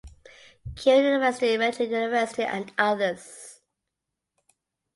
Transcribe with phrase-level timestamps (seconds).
[0.79, 3.59] Keio University Meiji University and others.